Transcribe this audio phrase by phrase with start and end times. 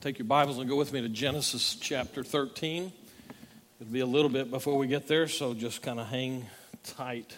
[0.00, 2.92] Take your Bibles and go with me to Genesis chapter 13.
[3.80, 6.46] It'll be a little bit before we get there, so just kind of hang
[6.84, 7.34] tight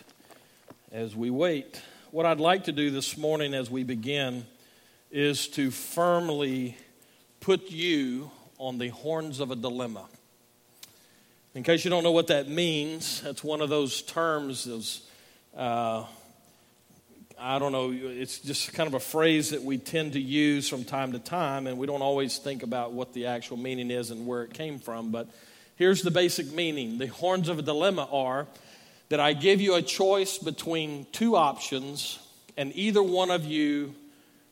[0.92, 1.80] as we wait.
[2.10, 4.44] What I'd like to do this morning as we begin
[5.10, 6.76] is to firmly
[7.40, 10.06] put you on the horns of a dilemma.
[11.54, 15.08] In case you don't know what that means, that's one of those terms, those,
[15.56, 16.04] uh,
[17.42, 20.84] I don't know, it's just kind of a phrase that we tend to use from
[20.84, 24.26] time to time, and we don't always think about what the actual meaning is and
[24.26, 25.10] where it came from.
[25.10, 25.26] But
[25.76, 28.46] here's the basic meaning the horns of a dilemma are
[29.08, 32.18] that I give you a choice between two options,
[32.58, 33.94] and either one of you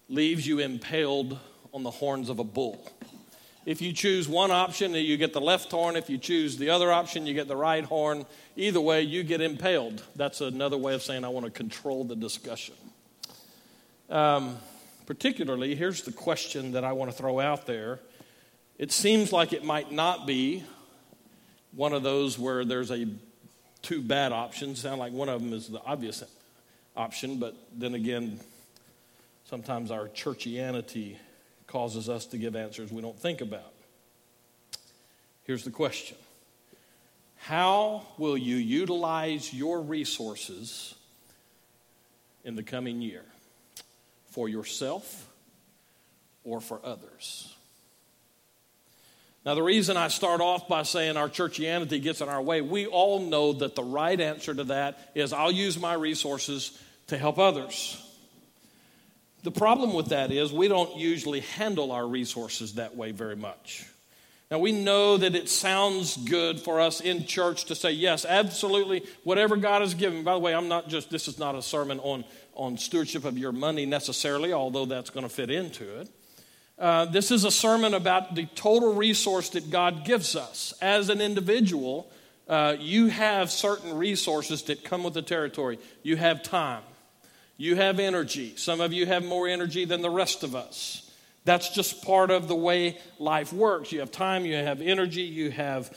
[0.08, 1.38] leaves you impaled
[1.74, 2.90] on the horns of a bull.
[3.68, 5.94] If you choose one option, you get the left horn.
[5.94, 8.24] If you choose the other option, you get the right horn.
[8.56, 10.02] Either way, you get impaled.
[10.16, 12.76] That's another way of saying I want to control the discussion.
[14.08, 14.56] Um,
[15.04, 18.00] particularly, here's the question that I want to throw out there.
[18.78, 20.64] It seems like it might not be
[21.72, 23.06] one of those where there's a
[23.82, 24.80] two bad options.
[24.80, 26.24] Sound like one of them is the obvious
[26.96, 28.40] option, but then again,
[29.44, 31.18] sometimes our churchianity
[31.68, 33.72] causes us to give answers we don't think about.
[35.44, 36.16] Here's the question
[37.36, 40.94] How will you utilize your resources
[42.44, 43.24] in the coming year?
[44.30, 45.28] For yourself
[46.44, 47.54] or for others?
[49.46, 52.86] Now, the reason I start off by saying our churchianity gets in our way, we
[52.86, 57.38] all know that the right answer to that is I'll use my resources to help
[57.38, 58.04] others.
[59.42, 63.86] The problem with that is we don't usually handle our resources that way very much.
[64.50, 69.04] Now, we know that it sounds good for us in church to say, yes, absolutely,
[69.22, 70.24] whatever God has given.
[70.24, 72.24] By the way, I'm not just, this is not a sermon on,
[72.54, 76.08] on stewardship of your money necessarily, although that's going to fit into it.
[76.78, 80.72] Uh, this is a sermon about the total resource that God gives us.
[80.80, 82.10] As an individual,
[82.48, 85.78] uh, you have certain resources that come with the territory.
[86.02, 86.82] You have time,
[87.58, 88.54] you have energy.
[88.56, 91.10] Some of you have more energy than the rest of us.
[91.44, 93.92] That's just part of the way life works.
[93.92, 95.94] You have time, you have energy, you have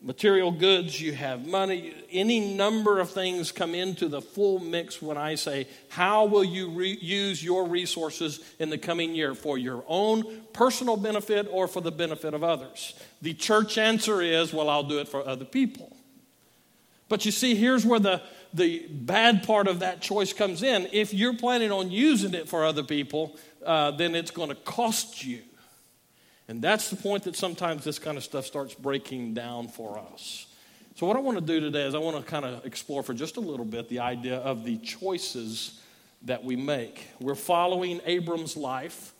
[0.00, 1.92] material goods, you have money.
[2.10, 6.70] Any number of things come into the full mix when I say, How will you
[6.70, 10.24] re- use your resources in the coming year for your own
[10.54, 12.94] personal benefit or for the benefit of others?
[13.20, 15.94] The church answer is, Well, I'll do it for other people.
[17.08, 18.22] But you see, here's where the
[18.54, 20.88] the bad part of that choice comes in.
[20.92, 25.24] If you're planning on using it for other people, uh, then it's going to cost
[25.24, 25.40] you.
[26.48, 30.46] And that's the point that sometimes this kind of stuff starts breaking down for us.
[30.96, 33.14] So, what I want to do today is I want to kind of explore for
[33.14, 35.80] just a little bit the idea of the choices
[36.24, 37.08] that we make.
[37.20, 39.14] We're following Abram's life.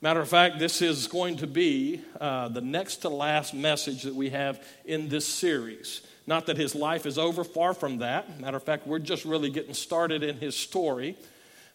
[0.00, 4.14] Matter of fact, this is going to be uh, the next to last message that
[4.14, 6.02] we have in this series.
[6.28, 8.38] Not that his life is over, far from that.
[8.38, 11.16] Matter of fact, we're just really getting started in his story.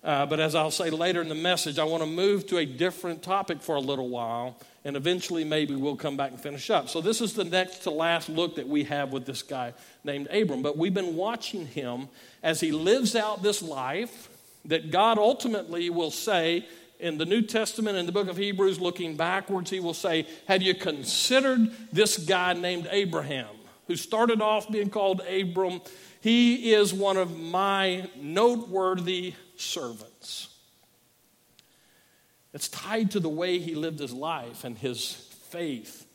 [0.04, 2.66] Uh, but as I'll say later in the message, I want to move to a
[2.66, 4.56] different topic for a little while,
[4.86, 6.88] and eventually maybe we'll come back and finish up.
[6.88, 10.28] So, this is the next to last look that we have with this guy named
[10.28, 10.62] Abram.
[10.62, 12.08] But we've been watching him
[12.44, 14.30] as he lives out this life
[14.66, 16.68] that God ultimately will say
[17.00, 20.62] in the New Testament, in the book of Hebrews, looking backwards, he will say, Have
[20.62, 23.48] you considered this guy named Abraham?
[23.88, 25.82] Who started off being called Abram,
[26.22, 30.50] he is one of my noteworthy servants.
[32.54, 35.12] It's tied to the way he lived his life and his
[35.50, 36.06] faith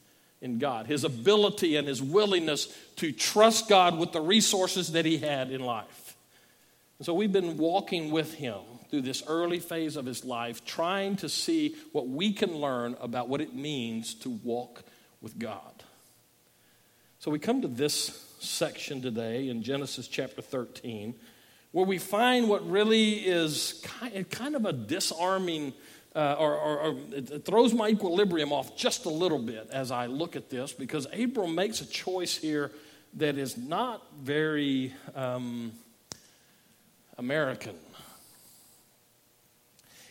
[0.40, 5.18] in God, his ability and his willingness to trust God with the resources that he
[5.18, 6.16] had in life.
[6.98, 11.16] And so we've been walking with him through this early phase of his life, trying
[11.16, 14.84] to see what we can learn about what it means to walk
[15.20, 15.77] with God.
[17.20, 21.16] So we come to this section today in Genesis chapter 13,
[21.72, 23.84] where we find what really is
[24.30, 25.72] kind of a disarming,
[26.14, 30.06] uh, or, or, or, it throws my equilibrium off just a little bit as I
[30.06, 32.70] look at this, because Abram makes a choice here
[33.14, 35.72] that is not very um,
[37.18, 37.74] American.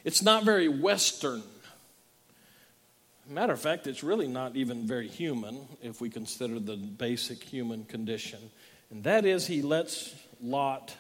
[0.03, 1.42] It's not very Western
[3.29, 7.83] Matter of fact, it's really not even very human if we consider the basic human
[7.83, 8.39] condition.
[8.89, 10.95] And that is, he lets Lot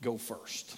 [0.00, 0.76] go first.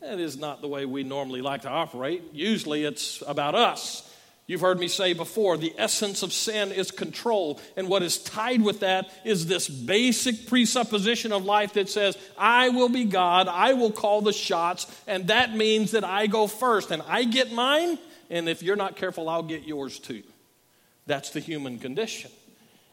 [0.00, 2.22] That is not the way we normally like to operate.
[2.32, 4.04] Usually it's about us.
[4.46, 7.60] You've heard me say before the essence of sin is control.
[7.76, 12.68] And what is tied with that is this basic presupposition of life that says, I
[12.68, 16.92] will be God, I will call the shots, and that means that I go first
[16.92, 17.98] and I get mine
[18.30, 20.22] and if you're not careful, I'll get yours too.
[21.06, 22.30] That's the human condition.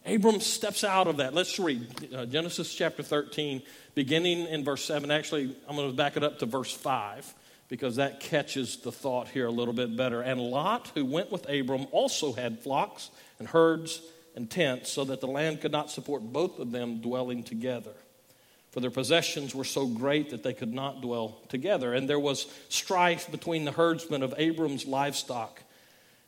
[0.05, 1.33] Abram steps out of that.
[1.33, 3.63] Let's read uh, Genesis chapter 13,
[3.95, 5.09] beginning in verse 7.
[5.09, 7.33] Actually, I'm going to back it up to verse 5
[7.67, 10.21] because that catches the thought here a little bit better.
[10.21, 13.09] And Lot, who went with Abram, also had flocks
[13.39, 14.01] and herds
[14.35, 17.93] and tents, so that the land could not support both of them dwelling together.
[18.75, 21.93] For their possessions were so great that they could not dwell together.
[21.93, 25.63] And there was strife between the herdsmen of Abram's livestock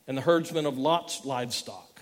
[0.07, 1.99] and the herdsmen of Lot's livestock.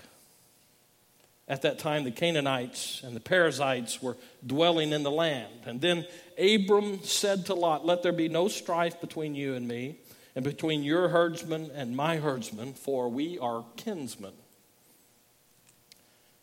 [1.48, 4.16] At that time, the Canaanites and the Perizzites were
[4.46, 5.52] dwelling in the land.
[5.64, 6.06] And then
[6.38, 9.98] Abram said to Lot, Let there be no strife between you and me,
[10.36, 14.34] and between your herdsmen and my herdsmen, for we are kinsmen.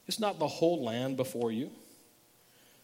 [0.08, 1.72] Is not the whole land before you?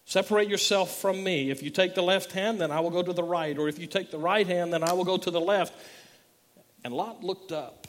[0.10, 1.52] Separate yourself from me.
[1.52, 3.56] If you take the left hand, then I will go to the right.
[3.56, 5.72] Or if you take the right hand, then I will go to the left.
[6.84, 7.88] And Lot looked up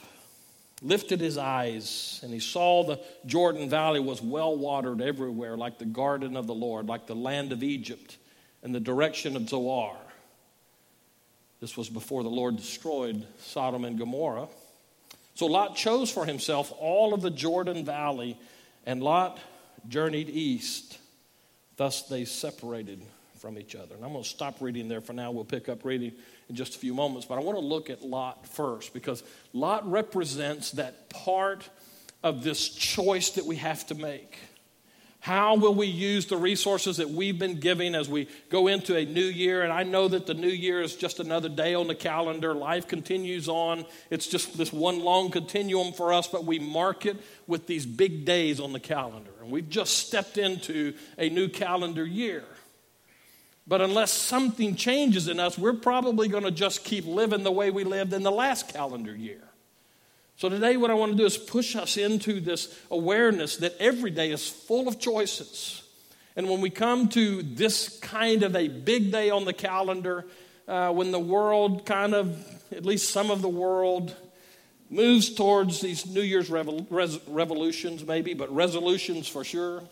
[0.83, 5.85] lifted his eyes and he saw the Jordan Valley was well watered everywhere, like the
[5.85, 8.19] garden of the Lord, like the land of Egypt,
[8.63, 9.97] in the direction of Zoar.
[11.61, 14.49] This was before the Lord destroyed Sodom and Gomorrah.
[15.35, 18.39] So Lot chose for himself all of the Jordan Valley,
[18.87, 19.39] and Lot
[19.89, 20.99] journeyed east.
[21.81, 23.01] Thus they separated
[23.39, 23.95] from each other.
[23.95, 25.31] And I'm going to stop reading there for now.
[25.31, 26.13] We'll pick up reading
[26.51, 27.27] in just a few moments.
[27.27, 29.23] But I want to look at Lot first because
[29.55, 31.67] Lot represents that part
[32.23, 34.37] of this choice that we have to make.
[35.21, 39.05] How will we use the resources that we've been giving as we go into a
[39.05, 39.63] new year?
[39.63, 42.55] And I know that the new year is just another day on the calendar.
[42.55, 43.85] Life continues on.
[44.09, 48.25] It's just this one long continuum for us, but we mark it with these big
[48.25, 49.31] days on the calendar.
[49.43, 52.45] And we've just stepped into a new calendar year.
[53.67, 57.71] But unless something changes in us, we're probably going to just keep living the way
[57.71, 59.50] we lived in the last calendar year.
[60.41, 64.11] So, today, what I want to do is push us into this awareness that every
[64.11, 65.83] day is full of choices.
[66.35, 70.25] And when we come to this kind of a big day on the calendar,
[70.67, 72.43] uh, when the world kind of,
[72.73, 74.17] at least some of the world,
[74.89, 79.83] moves towards these New Year's revolutions, maybe, but resolutions for sure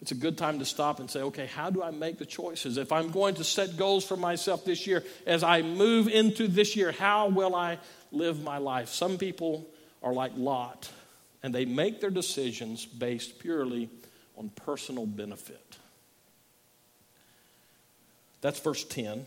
[0.00, 2.78] it's a good time to stop and say, okay, how do I make the choices?
[2.78, 6.74] If I'm going to set goals for myself this year, as I move into this
[6.74, 7.78] year, how will I
[8.10, 8.88] live my life?
[8.88, 9.66] Some people
[10.02, 10.90] are like Lot,
[11.42, 13.90] and they make their decisions based purely
[14.38, 15.76] on personal benefit.
[18.40, 19.26] That's verse 10.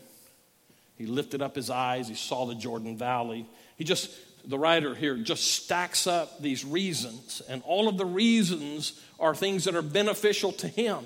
[0.98, 3.46] He lifted up his eyes, he saw the Jordan Valley.
[3.76, 4.10] He just
[4.46, 9.64] the writer here just stacks up these reasons, and all of the reasons are things
[9.64, 11.04] that are beneficial to him.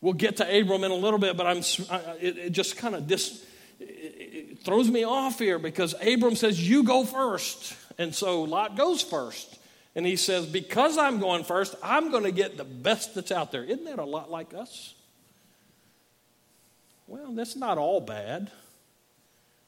[0.00, 1.58] We'll get to Abram in a little bit, but I'm,
[2.20, 3.44] it, it just kind of dis,
[4.64, 7.76] throws me off here because Abram says, You go first.
[7.98, 9.58] And so Lot goes first.
[9.94, 13.52] And he says, Because I'm going first, I'm going to get the best that's out
[13.52, 13.64] there.
[13.64, 14.94] Isn't that a lot like us?
[17.06, 18.50] Well, that's not all bad.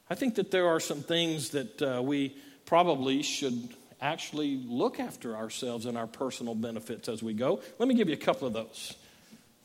[0.09, 2.37] I think that there are some things that uh, we
[2.73, 3.69] probably should
[4.01, 7.61] actually look after ourselves and our personal benefits as we go.
[7.79, 8.95] Let me give you a couple of those.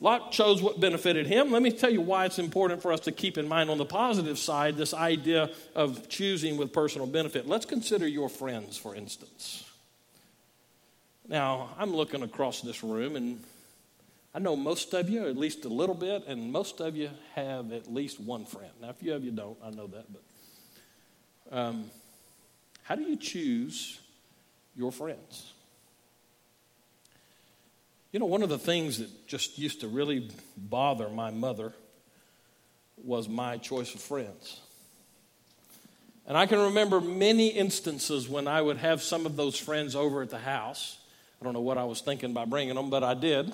[0.01, 1.49] Lot chose what benefited him.
[1.53, 3.85] Let me tell you why it's important for us to keep in mind on the
[3.85, 7.47] positive side this idea of choosing with personal benefit.
[7.47, 9.63] Let's consider your friends, for instance.
[11.29, 13.41] Now, I'm looking across this room, and
[14.35, 17.71] I know most of you, at least a little bit, and most of you have
[17.71, 18.73] at least one friend.
[18.81, 21.89] Now, a few of you don't, I know that, but um,
[22.87, 23.99] how do you choose
[24.77, 25.51] your friends?
[28.13, 31.73] You know, one of the things that just used to really bother my mother
[33.03, 34.61] was my choice of friends.
[36.25, 40.21] And I can remember many instances when I would have some of those friends over
[40.21, 40.97] at the house.
[41.41, 43.51] I don't know what I was thinking by bringing them, but I did.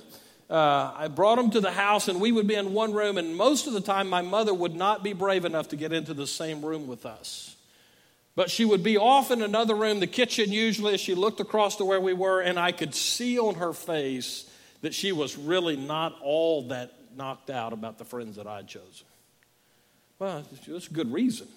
[0.48, 3.36] Uh, I brought them to the house, and we would be in one room, and
[3.36, 6.28] most of the time, my mother would not be brave enough to get into the
[6.28, 7.56] same room with us.
[8.36, 11.76] But she would be off in another room, the kitchen usually, as she looked across
[11.78, 14.50] to where we were, and I could see on her face
[14.82, 19.06] that she was really not all that knocked out about the friends that I'd chosen.
[20.18, 21.48] Well, it's a good reason.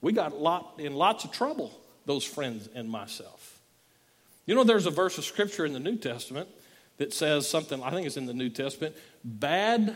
[0.00, 3.60] We got lot, in lots of trouble, those friends and myself.
[4.46, 6.48] You know, there's a verse of scripture in the New Testament
[6.96, 9.94] that says something, I think it's in the New Testament bad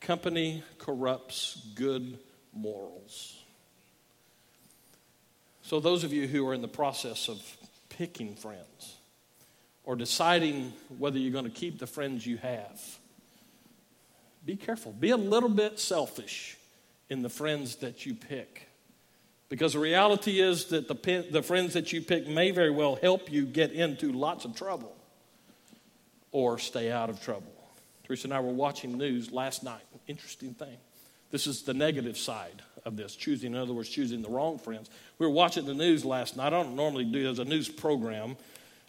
[0.00, 2.18] company corrupts good
[2.54, 3.41] morals.
[5.62, 7.40] So, those of you who are in the process of
[7.88, 8.96] picking friends
[9.84, 12.80] or deciding whether you're going to keep the friends you have,
[14.44, 14.92] be careful.
[14.92, 16.56] Be a little bit selfish
[17.08, 18.68] in the friends that you pick
[19.52, 23.30] Because the reality is that the, the friends that you pick may very well help
[23.30, 24.96] you get into lots of trouble
[26.30, 27.52] or stay out of trouble.
[28.04, 29.82] Teresa and I were watching news last night.
[30.06, 30.78] Interesting thing.
[31.30, 34.90] This is the negative side of this, choosing, in other words, choosing the wrong friends.
[35.18, 36.48] We were watching the news last night.
[36.48, 38.36] I don't normally do as a news program.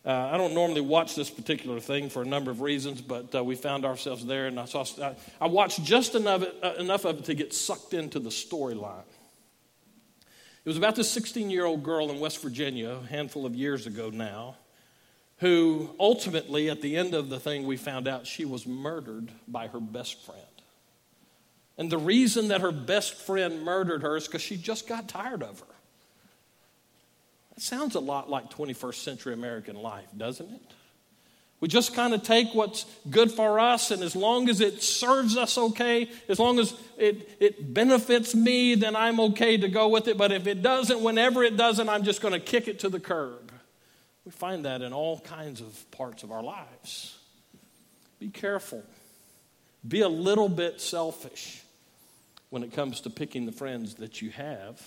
[0.05, 3.43] Uh, I don't normally watch this particular thing for a number of reasons, but uh,
[3.43, 4.83] we found ourselves there, and I saw.
[5.01, 9.05] I, I watched just enough, uh, enough of it to get sucked into the storyline.
[10.65, 13.87] It was about this 16 year old girl in West Virginia, a handful of years
[13.87, 14.55] ago now,
[15.37, 19.67] who ultimately, at the end of the thing, we found out she was murdered by
[19.67, 20.41] her best friend.
[21.77, 25.41] And the reason that her best friend murdered her is because she just got tired
[25.41, 25.65] of her.
[27.53, 30.61] That sounds a lot like 21st century American life, doesn't it?
[31.59, 35.37] We just kind of take what's good for us, and as long as it serves
[35.37, 40.09] us okay, as long as it, it benefits me, then I'm okay to go with
[40.09, 40.17] it.
[40.17, 42.99] But if it doesn't, whenever it doesn't, I'm just going to kick it to the
[42.99, 43.51] curb.
[44.25, 47.17] We find that in all kinds of parts of our lives.
[48.19, 48.83] Be careful.
[49.87, 51.62] Be a little bit selfish
[52.53, 54.79] when it comes to picking the friends that you have.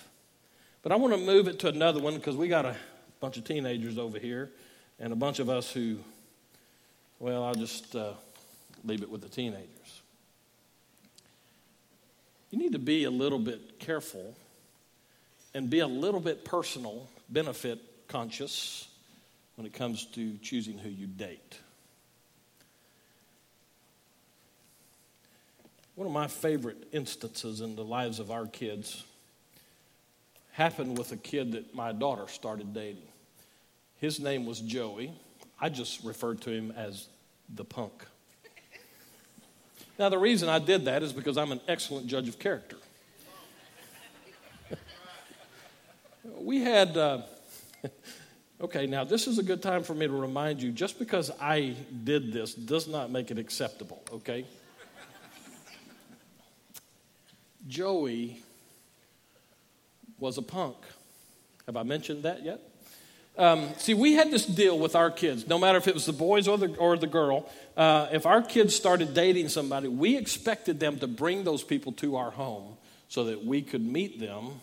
[0.84, 2.76] But I want to move it to another one because we got a
[3.18, 4.52] bunch of teenagers over here
[5.00, 5.96] and a bunch of us who
[7.18, 8.12] well, I'll just uh,
[8.84, 10.02] leave it with the teenagers.
[12.52, 14.36] You need to be a little bit careful
[15.52, 18.86] and be a little bit personal, benefit conscious
[19.56, 21.58] when it comes to choosing who you date.
[25.96, 29.02] One of my favorite instances in the lives of our kids
[30.52, 33.08] happened with a kid that my daughter started dating.
[33.96, 35.10] His name was Joey.
[35.58, 37.08] I just referred to him as
[37.54, 38.04] the punk.
[39.98, 42.76] Now, the reason I did that is because I'm an excellent judge of character.
[46.38, 47.22] we had, uh,
[48.60, 51.74] okay, now this is a good time for me to remind you just because I
[52.04, 54.44] did this does not make it acceptable, okay?
[57.68, 58.42] Joey
[60.18, 60.76] was a punk.
[61.66, 62.60] Have I mentioned that yet?
[63.38, 66.12] Um, see, we had this deal with our kids, no matter if it was the
[66.12, 67.50] boys or the, or the girl.
[67.76, 72.16] Uh, if our kids started dating somebody, we expected them to bring those people to
[72.16, 72.76] our home
[73.08, 74.60] so that we could meet them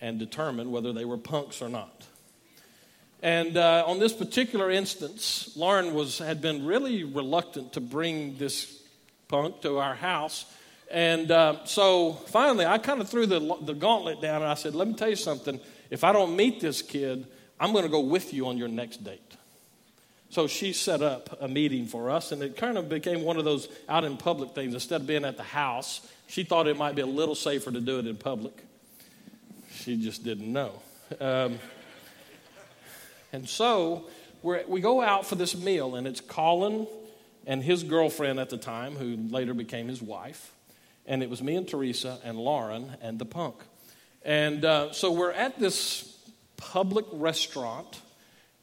[0.00, 2.06] and determine whether they were punks or not.
[3.22, 8.82] And uh, on this particular instance, Lauren was, had been really reluctant to bring this
[9.28, 10.44] punk to our house.
[10.92, 14.74] And uh, so finally, I kind of threw the, the gauntlet down and I said,
[14.74, 15.58] Let me tell you something.
[15.90, 17.26] If I don't meet this kid,
[17.58, 19.20] I'm going to go with you on your next date.
[20.28, 23.44] So she set up a meeting for us, and it kind of became one of
[23.44, 24.72] those out in public things.
[24.72, 27.80] Instead of being at the house, she thought it might be a little safer to
[27.80, 28.54] do it in public.
[29.74, 30.80] She just didn't know.
[31.20, 31.58] Um,
[33.32, 34.06] and so
[34.42, 36.86] we go out for this meal, and it's Colin
[37.46, 40.52] and his girlfriend at the time, who later became his wife.
[41.06, 43.56] And it was me and Teresa and Lauren and the punk.
[44.24, 46.16] And uh, so we're at this
[46.56, 48.00] public restaurant.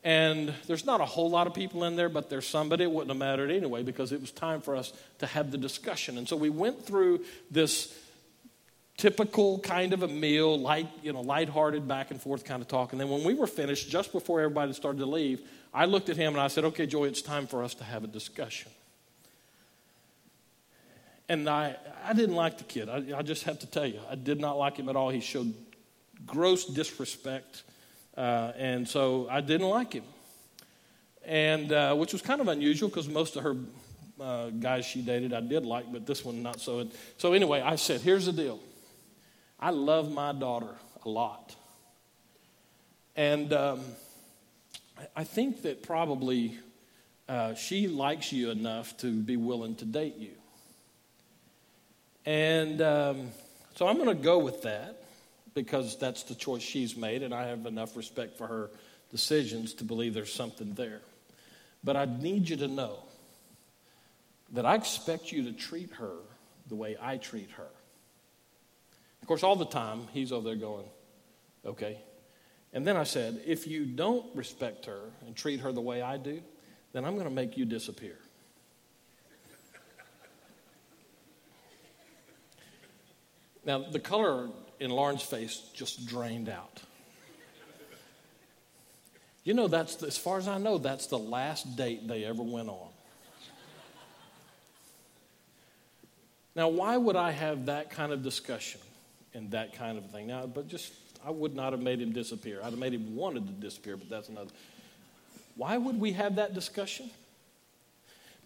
[0.04, 2.90] And there's not a whole lot of people in there, but there's some, but it
[2.90, 6.18] wouldn't have mattered anyway because it was time for us to have the discussion.
[6.18, 7.94] And so we went through this
[8.96, 12.94] typical kind of a meal, light, you know, lighthearted back and forth kind of talk.
[12.94, 15.42] And then when we were finished, just before everybody started to leave,
[15.74, 18.04] I looked at him and I said, Okay, Joey, it's time for us to have
[18.04, 18.72] a discussion.
[21.30, 22.90] And I, I didn't like the kid.
[22.90, 25.10] I, I just have to tell you, I did not like him at all.
[25.10, 25.54] He showed
[26.26, 27.64] gross disrespect
[28.20, 30.04] uh, and so I didn't like him,
[31.26, 33.56] and uh, which was kind of unusual because most of her
[34.20, 36.86] uh, guys she dated I did like, but this one not so.
[37.18, 38.60] So anyway, I said, "Here's the deal.
[39.58, 41.56] I love my daughter a lot,
[43.16, 43.80] and um,
[45.16, 46.60] I think that probably
[47.30, 50.39] uh, she likes you enough to be willing to date you."
[52.26, 53.30] And um,
[53.76, 55.04] so I'm going to go with that
[55.54, 58.70] because that's the choice she's made, and I have enough respect for her
[59.12, 61.02] decisions to believe there's something there.
[61.84, 63.00] But I need you to know
[64.52, 66.14] that I expect you to treat her
[66.68, 67.68] the way I treat her.
[69.22, 70.86] Of course, all the time, he's over there going,
[71.66, 72.00] okay.
[72.74, 76.18] And then I said, if you don't respect her and treat her the way I
[76.18, 76.42] do,
[76.94, 78.18] then I'm going to make you disappear.
[83.70, 84.50] Now, the color
[84.80, 86.82] in Lauren's face just drained out.
[89.44, 92.68] You know, that's as far as I know, that's the last date they ever went
[92.68, 92.88] on.
[96.56, 98.82] Now, why would I have that kind of discussion
[99.36, 100.26] and that kind of thing?
[100.26, 100.92] Now, but just
[101.24, 102.62] I would not have made him disappear.
[102.64, 104.50] I'd have made him wanted to disappear, but that's another.
[105.56, 107.12] Why would we have that discussion?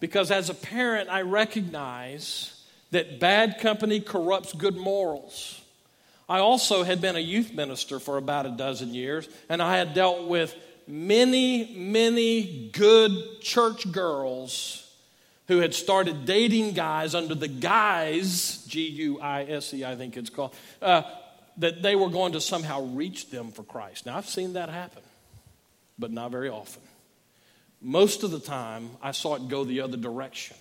[0.00, 2.60] Because as a parent, I recognize
[2.94, 5.60] that bad company corrupts good morals.
[6.28, 9.94] I also had been a youth minister for about a dozen years, and I had
[9.94, 10.54] dealt with
[10.86, 14.80] many, many good church girls
[15.48, 20.16] who had started dating guys under the guise, G U I S E, I think
[20.16, 21.02] it's called, uh,
[21.58, 24.06] that they were going to somehow reach them for Christ.
[24.06, 25.02] Now, I've seen that happen,
[25.98, 26.82] but not very often.
[27.82, 30.56] Most of the time, I saw it go the other direction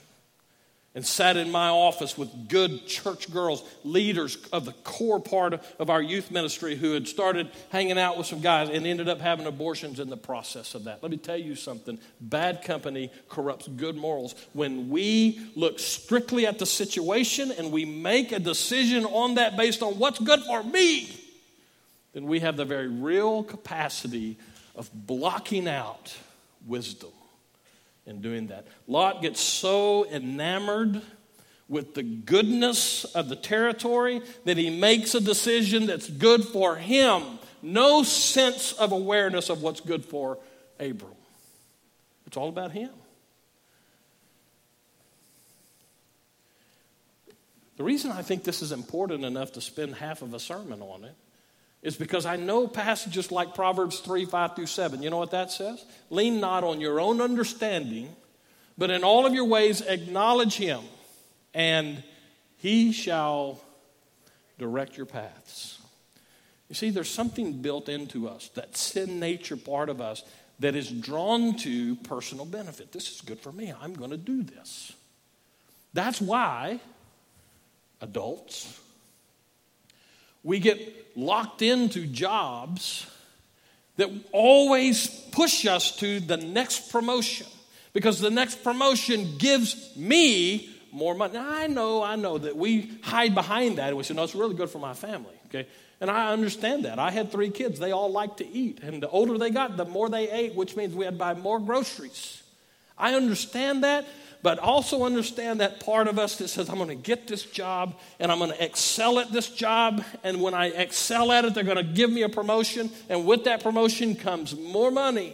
[0.96, 5.90] and sat in my office with good church girls, leaders of the core part of
[5.90, 9.48] our youth ministry who had started hanging out with some guys and ended up having
[9.48, 11.02] abortions in the process of that.
[11.02, 14.36] Let me tell you something bad company corrupts good morals.
[14.54, 19.82] When we look strictly at the situation and we make a decision on that based
[19.82, 21.20] on what's good for me,
[22.14, 24.38] then we have the very real capacity
[24.76, 26.16] of blocking out
[26.68, 27.10] wisdom
[28.06, 28.68] in doing that.
[28.88, 31.02] Lot gets so enamored
[31.70, 37.24] with the goodness of the territory that he makes a decision that's good for him.
[37.62, 40.38] No sense of awareness of what's good for
[40.80, 41.16] Abram.
[42.28, 42.90] It's all about him.
[47.78, 51.06] The reason I think this is important enough to spend half of a sermon on
[51.06, 51.16] it
[51.84, 55.04] is because I know passages like Proverbs 3 5 through 7.
[55.04, 55.86] You know what that says?
[56.10, 58.10] Lean not on your own understanding,
[58.78, 60.82] but in all of your ways acknowledge him,
[61.54, 62.02] and
[62.58, 63.62] he shall
[64.58, 65.80] direct your paths.
[66.70, 70.24] You see, there's something built into us, that sin nature part of us,
[70.60, 72.92] that is drawn to personal benefit.
[72.92, 73.74] This is good for me.
[73.82, 74.94] I'm going to do this.
[75.94, 76.80] That's why
[78.02, 78.80] adults,
[80.44, 83.06] we get locked into jobs
[83.98, 87.48] that always push us to the next promotion
[87.94, 91.34] because the next promotion gives me more money.
[91.34, 94.36] Now, I know, I know that we hide behind that and we say, no, it's
[94.36, 95.68] really good for my family, okay?
[96.02, 97.00] And I understand that.
[97.00, 97.80] I had three kids.
[97.80, 98.80] They all liked to eat.
[98.82, 101.34] And the older they got, the more they ate, which means we had to buy
[101.34, 102.44] more groceries.
[102.98, 104.06] I understand that
[104.44, 107.98] but also understand that part of us that says, I'm going to get this job
[108.20, 110.04] and I'm going to excel at this job.
[110.22, 112.92] And when I excel at it, they're going to give me a promotion.
[113.10, 115.34] And with that promotion comes more money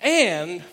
[0.00, 0.64] and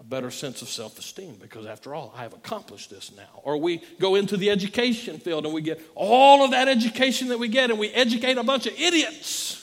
[0.00, 3.40] a better sense of self esteem because, after all, I have accomplished this now.
[3.44, 7.38] Or we go into the education field and we get all of that education that
[7.38, 9.62] we get and we educate a bunch of idiots.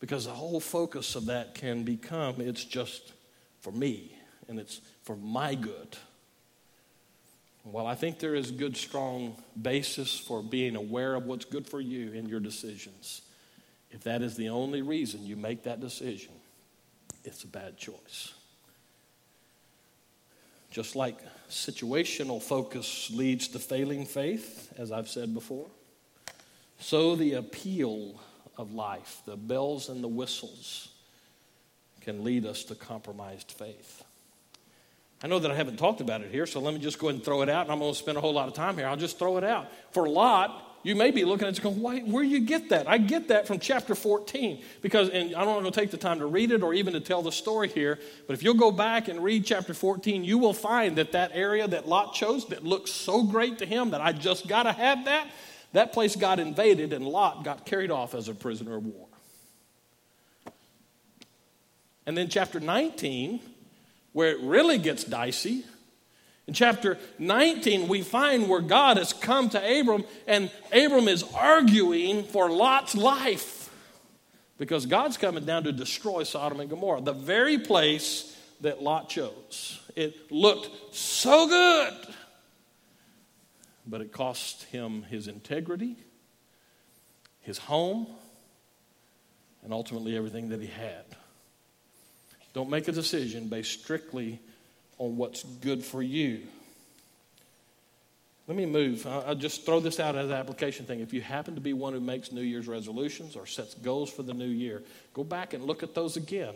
[0.00, 3.12] Because the whole focus of that can become it's just
[3.62, 4.14] for me
[4.48, 5.96] and it's for my good.
[7.64, 11.66] Well, I think there is a good, strong basis for being aware of what's good
[11.66, 13.22] for you in your decisions.
[13.92, 16.32] If that is the only reason you make that decision,
[17.24, 18.34] it's a bad choice.
[20.70, 25.68] Just like situational focus leads to failing faith, as I've said before,
[26.78, 28.20] so the appeal
[28.56, 30.91] of life, the bells and the whistles,
[32.02, 34.04] can lead us to compromised faith.
[35.22, 37.16] I know that I haven't talked about it here, so let me just go ahead
[37.16, 37.62] and throw it out.
[37.62, 38.88] And I'm going to spend a whole lot of time here.
[38.88, 39.68] I'll just throw it out.
[39.92, 42.88] For Lot, you may be looking at it going, Why, where you get that?
[42.88, 46.18] I get that from chapter 14 because, and I don't want to take the time
[46.18, 49.06] to read it or even to tell the story here, but if you'll go back
[49.06, 52.90] and read chapter 14, you will find that that area that Lot chose that looks
[52.90, 55.28] so great to him that I just got to have that,
[55.72, 59.06] that place got invaded and Lot got carried off as a prisoner of war.
[62.06, 63.40] And then chapter 19,
[64.12, 65.64] where it really gets dicey.
[66.46, 72.24] In chapter 19, we find where God has come to Abram, and Abram is arguing
[72.24, 73.70] for Lot's life
[74.58, 79.80] because God's coming down to destroy Sodom and Gomorrah, the very place that Lot chose.
[79.96, 81.94] It looked so good,
[83.86, 85.96] but it cost him his integrity,
[87.40, 88.06] his home,
[89.64, 91.04] and ultimately everything that he had.
[92.54, 94.38] Don't make a decision based strictly
[94.98, 96.40] on what's good for you.
[98.48, 99.06] Let me move.
[99.06, 101.00] I'll just throw this out as an application thing.
[101.00, 104.22] If you happen to be one who makes New Year's resolutions or sets goals for
[104.22, 104.82] the new year,
[105.14, 106.54] go back and look at those again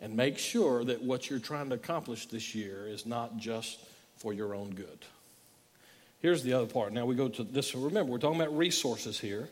[0.00, 3.78] and make sure that what you're trying to accomplish this year is not just
[4.16, 5.04] for your own good.
[6.20, 6.92] Here's the other part.
[6.92, 7.74] Now we go to this.
[7.74, 9.48] Remember, we're talking about resources here.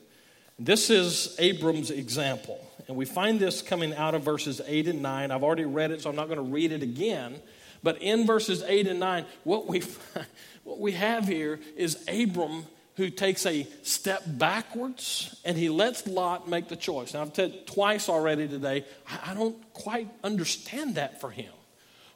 [0.59, 2.65] This is Abram's example.
[2.89, 5.31] And we find this coming out of verses 8 and 9.
[5.31, 7.37] I've already read it, so I'm not going to read it again.
[7.83, 9.83] But in verses 8 and 9, what we,
[10.65, 12.65] what we have here is Abram
[12.97, 17.15] who takes a step backwards and he lets Lot make the choice.
[17.15, 18.85] Now, I've said twice already today,
[19.27, 21.53] I don't quite understand that for him.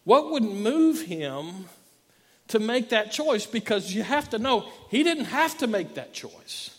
[0.04, 1.66] What would move him
[2.48, 3.46] to make that choice?
[3.46, 6.78] Because you have to know, he didn't have to make that choice.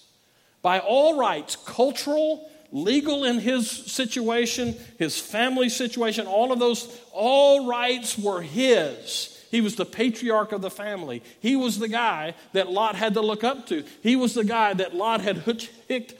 [0.61, 7.67] By all rights, cultural, legal in his situation, his family situation, all of those, all
[7.67, 9.31] rights were his.
[9.51, 11.23] He was the patriarch of the family.
[11.39, 13.85] He was the guy that Lot had to look up to.
[14.03, 15.71] He was the guy that Lot had hooked,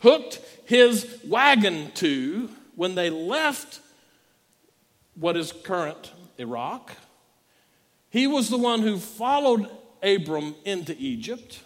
[0.00, 3.80] hooked, his wagon to when they left
[5.14, 6.92] what is current Iraq.
[8.10, 9.68] He was the one who followed
[10.02, 11.60] Abram into Egypt.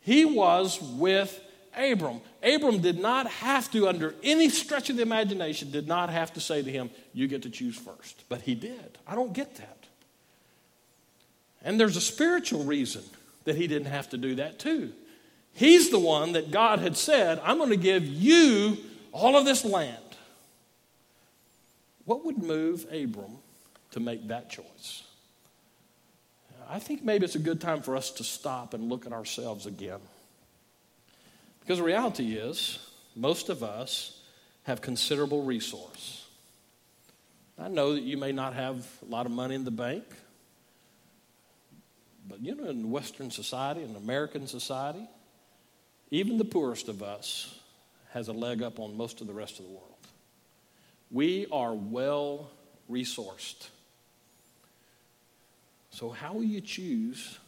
[0.00, 1.40] He was with
[1.78, 2.20] Abram.
[2.42, 6.40] Abram did not have to, under any stretch of the imagination, did not have to
[6.40, 8.24] say to him, You get to choose first.
[8.28, 8.98] But he did.
[9.06, 9.78] I don't get that.
[11.62, 13.02] And there's a spiritual reason
[13.44, 14.92] that he didn't have to do that too.
[15.54, 18.76] He's the one that God had said, I'm going to give you
[19.12, 19.96] all of this land.
[22.04, 23.38] What would move Abram
[23.90, 25.02] to make that choice?
[26.70, 29.66] I think maybe it's a good time for us to stop and look at ourselves
[29.66, 30.00] again.
[31.68, 32.78] Because the reality is,
[33.14, 34.18] most of us
[34.62, 36.24] have considerable resource.
[37.58, 40.04] I know that you may not have a lot of money in the bank,
[42.26, 45.06] but you know, in Western society, in American society,
[46.10, 47.54] even the poorest of us
[48.14, 50.06] has a leg up on most of the rest of the world.
[51.10, 52.48] We are well
[52.90, 53.68] resourced.
[55.90, 57.38] So, how will you choose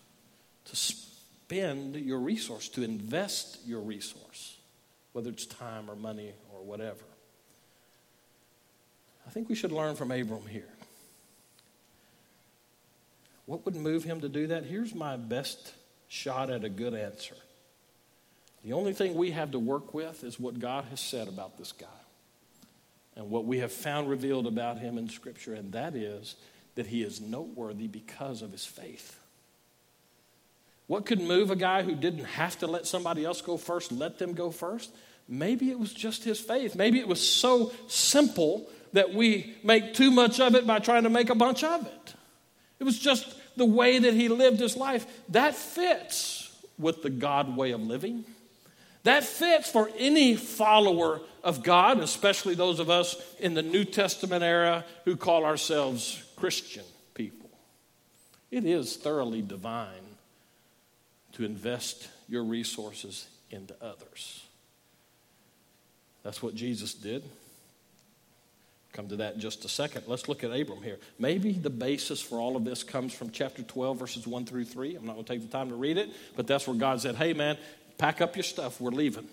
[0.67, 1.10] to spend
[1.53, 4.57] your resource, to invest your resource,
[5.13, 7.05] whether it's time or money or whatever.
[9.27, 10.69] I think we should learn from Abram here.
[13.47, 14.65] What would move him to do that?
[14.65, 15.75] Here's my best
[16.09, 17.37] shot at a good answer.
[18.65, 21.73] The only thing we have to work with is what God has said about this
[21.73, 21.87] guy
[23.17, 26.37] and what we have found revealed about him in Scripture, and that is
[26.75, 29.20] that he is noteworthy because of his faith.
[30.91, 34.19] What could move a guy who didn't have to let somebody else go first, let
[34.19, 34.91] them go first?
[35.29, 36.75] Maybe it was just his faith.
[36.75, 41.09] Maybe it was so simple that we make too much of it by trying to
[41.09, 42.15] make a bunch of it.
[42.81, 45.07] It was just the way that he lived his life.
[45.29, 48.25] That fits with the God way of living.
[49.05, 54.43] That fits for any follower of God, especially those of us in the New Testament
[54.43, 57.51] era who call ourselves Christian people.
[58.51, 60.10] It is thoroughly divine
[61.41, 64.45] to invest your resources into others.
[66.23, 67.25] That's what Jesus did.
[68.93, 70.05] Come to that in just a second.
[70.07, 70.99] Let's look at Abram here.
[71.19, 74.97] Maybe the basis for all of this comes from chapter 12, verses 1 through 3.
[74.97, 77.15] I'm not going to take the time to read it, but that's where God said,
[77.15, 77.57] Hey, man,
[77.97, 78.79] pack up your stuff.
[78.79, 79.27] We're leaving.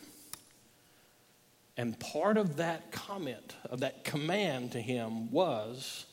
[1.76, 6.06] And part of that comment, of that command to him was,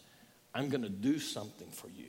[0.55, 2.09] I'm going to do something for you.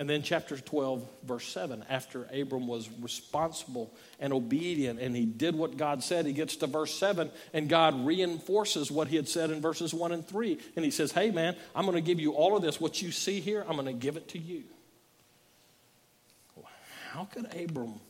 [0.00, 5.54] And then, chapter 12, verse 7, after Abram was responsible and obedient and he did
[5.54, 9.50] what God said, he gets to verse 7, and God reinforces what he had said
[9.50, 10.58] in verses 1 and 3.
[10.74, 12.80] And he says, Hey, man, I'm going to give you all of this.
[12.80, 14.64] What you see here, I'm going to give it to you.
[17.10, 18.00] How could Abram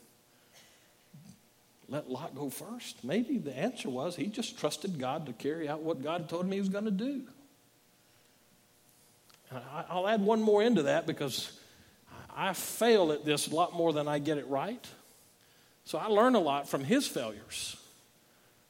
[1.89, 3.03] let Lot go first?
[3.03, 6.53] Maybe the answer was he just trusted God to carry out what God told him
[6.53, 7.23] he was going to do.
[9.89, 11.57] I'll add one more into that because
[12.35, 14.85] I fail at this a lot more than I get it right.
[15.85, 17.77] So I learn a lot from his failures.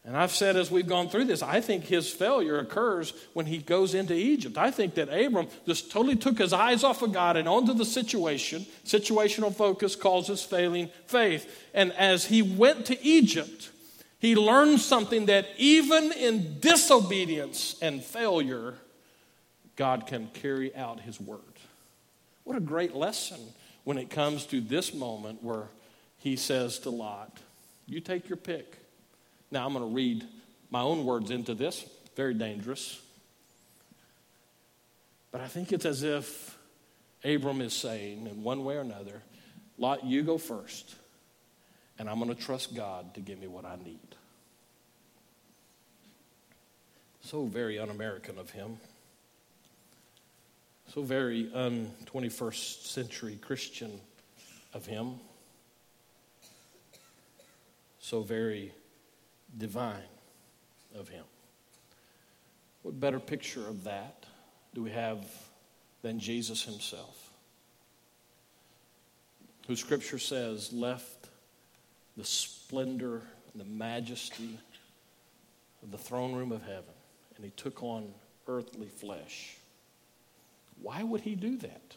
[0.04, 3.60] And I've said as we've gone through this, I think his failure occurs when he
[3.60, 4.58] goes into Egypt.
[4.58, 7.86] I think that Abram just totally took his eyes off of God and onto the
[7.86, 8.66] situation.
[8.84, 11.68] Situational focus causes failing faith.
[11.76, 13.70] And as he went to Egypt,
[14.18, 18.76] he learned something that even in disobedience and failure,
[19.76, 21.42] God can carry out his word.
[22.44, 23.40] What a great lesson
[23.84, 25.68] when it comes to this moment where
[26.18, 27.40] he says to Lot,
[27.86, 28.78] You take your pick.
[29.50, 30.24] Now I'm going to read
[30.70, 33.02] my own words into this, very dangerous.
[35.32, 36.58] But I think it's as if
[37.24, 39.22] Abram is saying, in one way or another,
[39.78, 40.96] Lot, you go first,
[41.98, 44.00] and I'm going to trust God to give me what I need.
[47.22, 48.78] So very un American of him
[50.94, 54.00] so very un 21st century Christian
[54.74, 55.16] of him,
[58.00, 58.74] so very
[59.58, 60.02] divine
[60.98, 61.26] of him.
[62.84, 64.26] What better picture of that
[64.74, 65.26] do we have
[66.02, 67.32] than Jesus himself?
[69.72, 71.30] who scripture says left
[72.18, 73.22] the splendor
[73.54, 74.60] and the majesty
[75.82, 76.94] of the throne room of heaven
[77.36, 78.14] and he took on
[78.48, 79.56] earthly flesh.
[80.82, 81.96] Why would he do that?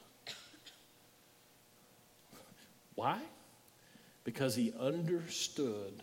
[2.94, 3.18] Why?
[4.24, 6.02] Because he understood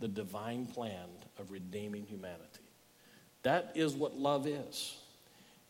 [0.00, 2.42] the divine plan of redeeming humanity.
[3.42, 4.96] That is what love is.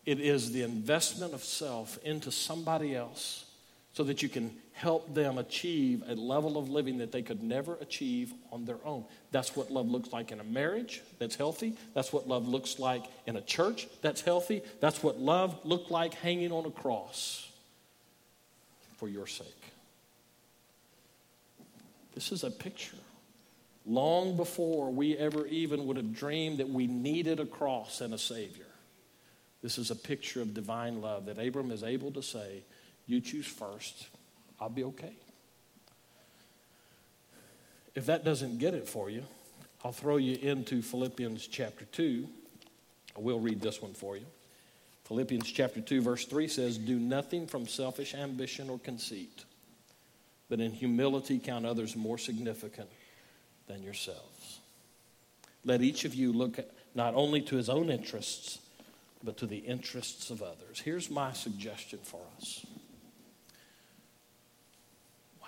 [0.05, 3.45] It is the investment of self into somebody else
[3.93, 7.77] so that you can help them achieve a level of living that they could never
[7.81, 9.05] achieve on their own.
[9.33, 11.75] That's what love looks like in a marriage that's healthy.
[11.95, 14.63] That's what love looks like in a church that's healthy.
[14.79, 17.51] That's what love looked like hanging on a cross
[18.99, 19.47] for your sake.
[22.15, 22.97] This is a picture.
[23.85, 28.19] Long before we ever even would have dreamed that we needed a cross and a
[28.19, 28.67] Savior,
[29.61, 32.63] this is a picture of divine love that Abram is able to say,
[33.07, 34.09] You choose first,
[34.61, 35.13] I'll be okay.
[37.95, 39.25] If that doesn't get it for you,
[39.85, 42.29] I'll throw you into Philippians chapter 2.
[43.17, 44.27] I will read this one for you.
[45.05, 49.45] Philippians chapter 2, verse 3 says, Do nothing from selfish ambition or conceit,
[50.49, 52.89] but in humility count others more significant
[53.69, 54.61] than yourselves.
[55.65, 56.59] Let each of you look
[56.95, 58.59] not only to his own interests,
[59.25, 60.81] but to the interests of others.
[60.85, 62.65] Here's my suggestion for us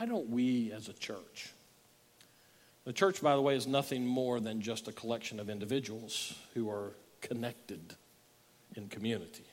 [0.00, 1.50] why don't we as a church?
[2.86, 6.70] The church, by the way, is nothing more than just a collection of individuals who
[6.70, 7.96] are connected
[8.76, 9.44] in community.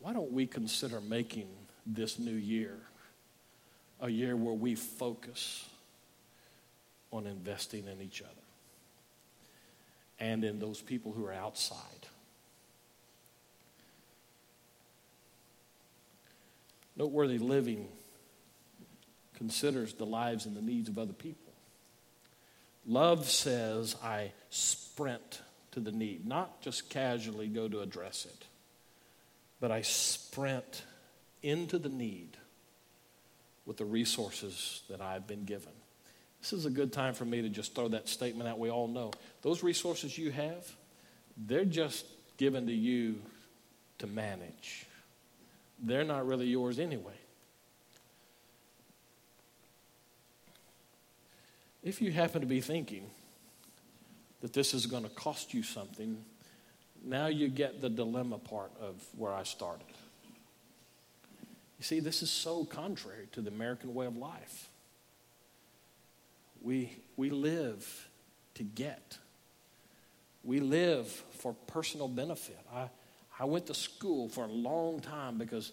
[0.00, 1.46] Why don't we consider making
[1.86, 2.74] this new year
[4.00, 5.68] a year where we focus
[7.12, 8.30] on investing in each other
[10.18, 12.08] and in those people who are outside?
[16.96, 17.86] Noteworthy living
[19.40, 21.54] considers the lives and the needs of other people.
[22.86, 28.44] Love says, I sprint to the need, not just casually go to address it,
[29.58, 30.82] but I sprint
[31.42, 32.36] into the need
[33.64, 35.72] with the resources that I've been given.
[36.42, 38.58] This is a good time for me to just throw that statement out.
[38.58, 40.70] We all know those resources you have,
[41.46, 42.04] they're just
[42.36, 43.22] given to you
[44.00, 44.84] to manage.
[45.82, 47.19] They're not really yours anyway.
[51.82, 53.10] If you happen to be thinking
[54.40, 56.22] that this is going to cost you something,
[57.04, 59.86] now you get the dilemma part of where I started.
[61.78, 64.68] You see, this is so contrary to the American way of life.
[66.60, 68.08] We, we live
[68.54, 69.16] to get,
[70.44, 71.06] we live
[71.38, 72.58] for personal benefit.
[72.74, 72.90] I,
[73.38, 75.72] I went to school for a long time because,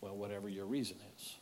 [0.00, 1.34] well, whatever your reason is.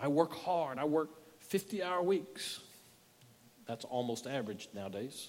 [0.00, 0.78] I work hard.
[0.78, 1.10] I work
[1.50, 2.60] 50 hour weeks.
[3.66, 5.28] That's almost average nowadays.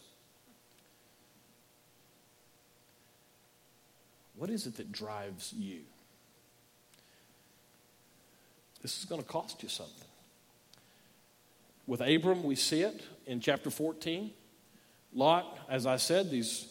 [4.36, 5.80] What is it that drives you?
[8.84, 10.08] This is going to cost you something.
[11.88, 14.32] With Abram, we see it in chapter 14.
[15.14, 16.68] Lot, as I said, these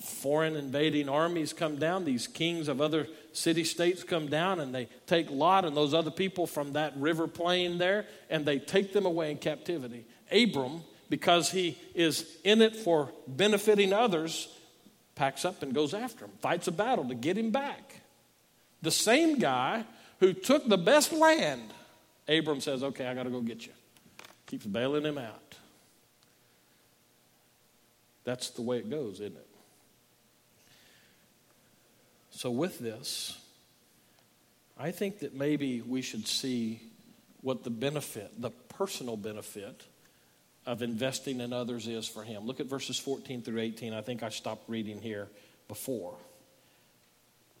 [0.00, 4.88] foreign invading armies come down, these kings of other city states come down, and they
[5.06, 9.06] take Lot and those other people from that river plain there, and they take them
[9.06, 10.04] away in captivity.
[10.30, 14.48] Abram, because he is in it for benefiting others,
[15.14, 18.00] packs up and goes after him, fights a battle to get him back.
[18.82, 19.84] The same guy
[20.20, 21.72] who took the best land,
[22.28, 23.72] Abram says, Okay, I got to go get you.
[24.46, 25.54] Keeps bailing him out.
[28.24, 29.49] That's the way it goes, isn't it?
[32.40, 33.38] So, with this,
[34.78, 36.80] I think that maybe we should see
[37.42, 39.84] what the benefit, the personal benefit
[40.64, 42.46] of investing in others is for him.
[42.46, 43.92] Look at verses 14 through 18.
[43.92, 45.28] I think I stopped reading here
[45.68, 46.16] before.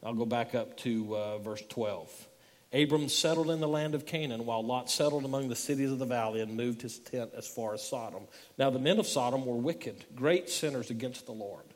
[0.02, 2.28] I'll go back up to uh, verse 12.
[2.72, 6.06] Abram settled in the land of Canaan, while Lot settled among the cities of the
[6.06, 8.22] valley and moved his tent as far as Sodom.
[8.56, 11.66] Now the men of Sodom were wicked, great sinners against the Lord.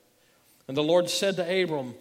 [0.67, 1.93] And the Lord said to Abram,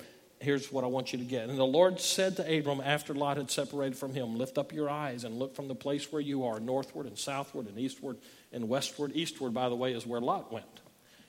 [0.45, 1.49] here's what I want you to get.
[1.49, 4.89] And the Lord said to Abram after Lot had separated from him, Lift up your
[4.89, 8.19] eyes and look from the place where you are, northward and southward and eastward
[8.53, 9.13] and westward.
[9.15, 10.67] Eastward, by the way, is where Lot went.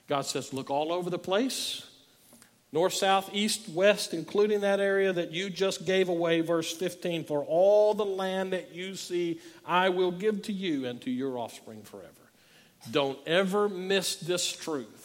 [0.06, 1.86] God says, Look all over the place
[2.72, 6.42] north, south, east, west, including that area that you just gave away.
[6.42, 11.00] Verse 15 For all the land that you see, I will give to you and
[11.02, 12.12] to your offspring forever.
[12.90, 14.95] Don't ever miss this truth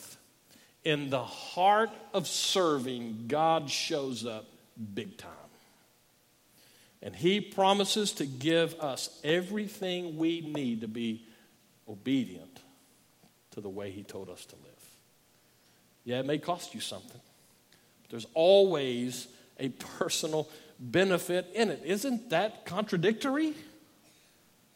[0.83, 4.45] in the heart of serving, God shows up
[4.93, 5.29] big time.
[7.01, 11.23] And He promises to give us everything we need to be
[11.87, 12.59] obedient
[13.51, 14.71] to the way He told us to live.
[16.03, 17.21] Yeah, it may cost you something,
[18.01, 19.27] but there's always
[19.59, 21.81] a personal benefit in it.
[21.85, 23.53] Isn't that contradictory?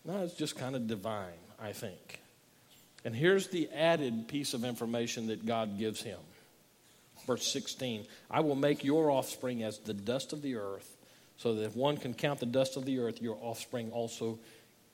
[0.03, 2.19] No, it's just kind of divine, I think.
[3.05, 6.19] And here's the added piece of information that God gives him.
[7.25, 10.97] Verse 16 I will make your offspring as the dust of the earth,
[11.37, 14.39] so that if one can count the dust of the earth, your offspring also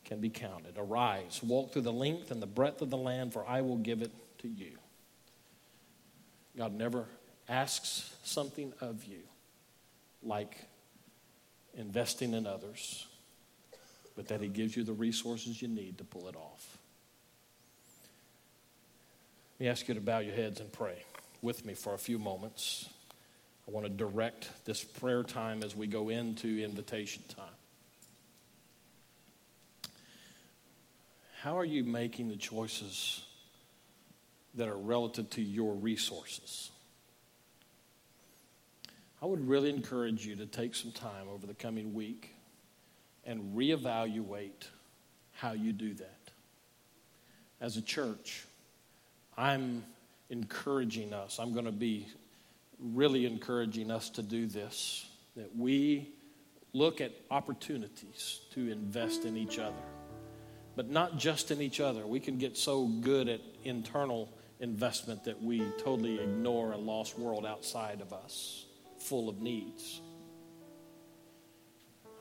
[0.03, 0.77] can be counted.
[0.77, 4.01] Arise, walk through the length and the breadth of the land, for I will give
[4.01, 4.77] it to you.
[6.57, 7.05] God never
[7.47, 9.19] asks something of you
[10.21, 10.57] like
[11.75, 13.07] investing in others,
[14.15, 16.77] but that He gives you the resources you need to pull it off.
[19.61, 21.03] Let me ask you to bow your heads and pray
[21.43, 22.89] with me for a few moments.
[23.67, 27.45] I want to direct this prayer time as we go into invitation time.
[31.43, 33.23] How are you making the choices
[34.55, 36.71] that are relative to your resources?
[39.21, 42.33] I would really encourage you to take some time over the coming week
[43.25, 44.65] and reevaluate
[45.33, 46.31] how you do that.
[47.59, 48.47] As a church,
[49.37, 49.83] I'm
[50.29, 52.07] encouraging us, I'm going to be
[52.79, 56.09] really encouraging us to do this, that we
[56.73, 59.83] look at opportunities to invest in each other,
[60.75, 62.07] but not just in each other.
[62.07, 67.45] We can get so good at internal investment that we totally ignore a lost world
[67.45, 68.65] outside of us
[68.99, 69.99] full of needs.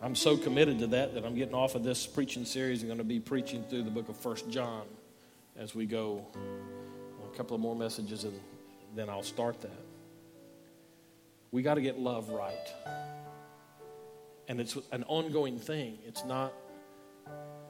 [0.03, 2.81] I'm so committed to that that I'm getting off of this preaching series.
[2.83, 4.87] I'm going to be preaching through the book of First John
[5.57, 6.27] as we go.
[7.32, 8.38] A couple of more messages, and
[8.94, 9.70] then I'll start that.
[11.52, 12.74] We got to get love right.
[14.48, 15.98] And it's an ongoing thing.
[16.06, 16.52] It's not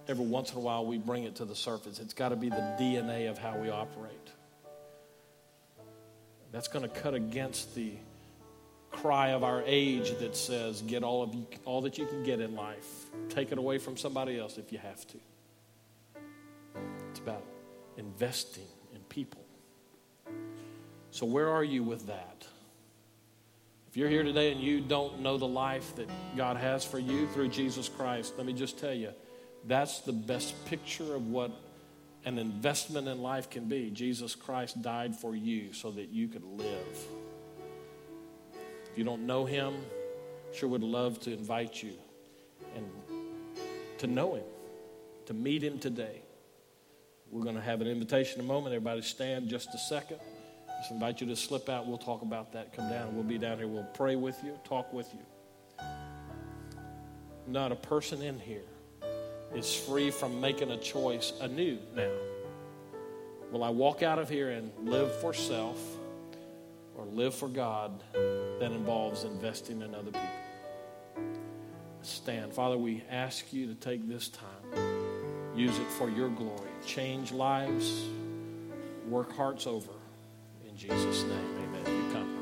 [0.09, 1.99] every once in a while we bring it to the surface.
[1.99, 4.13] It's got to be the DNA of how we operate.
[6.53, 7.93] That's going to cut against the
[8.91, 12.41] cry of our age that says, get all of you, all that you can get
[12.41, 13.07] in life.
[13.29, 15.19] Take it away from somebody else if you have to.
[17.11, 17.45] It's about
[17.97, 18.67] investing.
[21.11, 22.47] So, where are you with that?
[23.89, 27.27] If you're here today and you don't know the life that God has for you
[27.29, 29.11] through Jesus Christ, let me just tell you,
[29.67, 31.51] that's the best picture of what
[32.25, 33.91] an investment in life can be.
[33.91, 36.99] Jesus Christ died for you so that you could live.
[38.93, 39.75] If you don't know him,
[40.53, 41.95] sure would love to invite you
[42.77, 42.89] and
[43.99, 44.45] to know him,
[45.27, 46.23] to meet him today.
[47.31, 48.75] We're going to have an invitation in a moment.
[48.75, 50.21] Everybody stand just a second.
[50.81, 51.87] Just invite you to slip out.
[51.87, 52.73] We'll talk about that.
[52.73, 53.15] Come down.
[53.15, 53.69] We'll be down here.
[53.69, 55.87] We'll pray with you, talk with you.
[57.47, 58.63] Not a person in here
[59.55, 62.11] is free from making a choice anew now.
[63.53, 65.79] Will I walk out of here and live for self?
[67.01, 70.21] or live for God that involves investing in other people.
[72.03, 72.53] Stand.
[72.53, 78.05] Father, we ask you to take this time, use it for your glory, change lives,
[79.09, 79.93] work hearts over.
[80.81, 81.85] Jesus' name, amen.
[81.85, 82.31] You come.